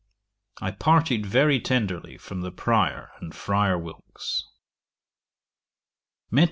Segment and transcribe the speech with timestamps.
[0.59, 4.47] I parted very tenderly from the Prior and Friar Wilkes.